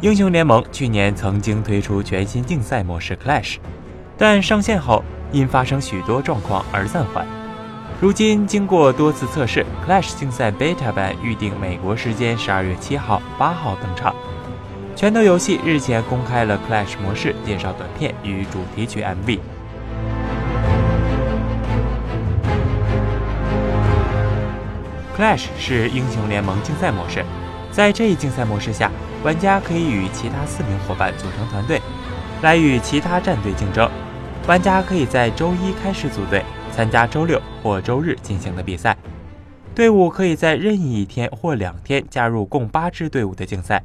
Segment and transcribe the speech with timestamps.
[0.00, 3.56] 英雄联盟去年曾经推出全新竞赛模式 Clash，
[4.16, 5.02] 但上线后
[5.32, 7.26] 因发生许多状况而暂缓。
[8.00, 14.14] 如今经过多次测试，Clash 竞赛 Beta 版预定美国时间十二月七号、八号登场。
[14.94, 19.40] 拳头游戏日前公开了 Clash 模式介绍短片与主题曲 MV。
[25.16, 27.24] Clash 是英雄联盟竞赛模式，
[27.78, 28.90] 在这一竞赛模式下，
[29.22, 31.80] 玩家可以与其他四名伙伴组成团队，
[32.42, 33.88] 来与其他战队竞争。
[34.48, 36.44] 玩家可以在周一开始组队。
[36.72, 38.96] 参加周六或周日进行的比赛，
[39.76, 43.80] 队伍可以在任意一天或两天加入共八支队伍的竞赛。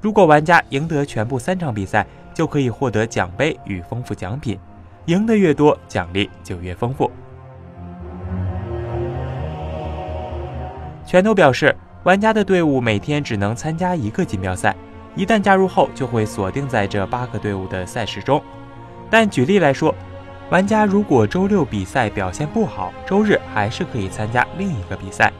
[0.00, 4.58] 如果玩家赢得全部三场比赛，就可以获得奖杯与丰富奖品，
[5.06, 7.08] 赢得越多，奖励就越丰富。
[11.06, 14.74] 拳头表示，玩家的队伍每天只能参加一个锦标赛，
[15.14, 18.42] 一旦加入后就会锁定在这八个队伍的赛事中。
[19.10, 19.94] 但举例来说，
[20.48, 25.30] 玩家如果周六比赛表现不好，周日还是可以参加另一个比赛。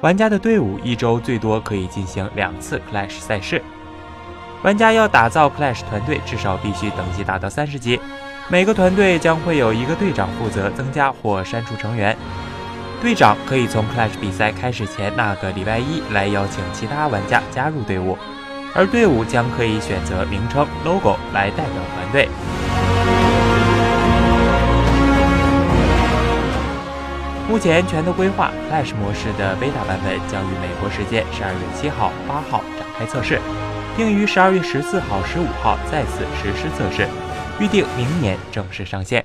[0.00, 3.60] 玩家的队伍一周最多可以进行两次 Clash 赛事。
[4.62, 8.00] 玩家要打造 Clash 团队，至少必须等级达到三十级。
[8.48, 12.16] 每个团队将会有一个队长负责增加或删除成员。
[13.00, 18.18] 队长可以从 Clash 比赛开始前那个礼拜一来邀请其他玩家加入队伍，
[18.74, 22.28] 而队伍将可以选择名称 logo 来代表团队。
[27.48, 33.40] 目前，拳头规划 Clash 模式的 beta 版本将于美国时间十二月七号、八号展开测试，
[33.96, 37.08] 并于十二月十四号、十五号再次实施测试，
[37.60, 39.24] 预定明年正式上线。